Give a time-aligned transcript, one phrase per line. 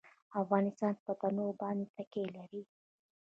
[0.41, 2.61] افغانستان په تنوع باندې تکیه لري.